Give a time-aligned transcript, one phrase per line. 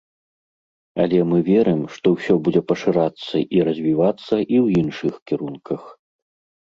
[1.03, 5.81] Але мы верым, што ўсё будзе пашырацца і развівацца і ў іншых кірунках.